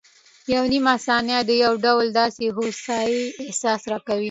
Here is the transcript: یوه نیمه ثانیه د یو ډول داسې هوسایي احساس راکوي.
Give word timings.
یوه 0.53 0.67
نیمه 0.71 0.95
ثانیه 1.05 1.39
د 1.45 1.51
یو 1.63 1.73
ډول 1.85 2.05
داسې 2.19 2.45
هوسایي 2.57 3.23
احساس 3.43 3.81
راکوي. 3.91 4.19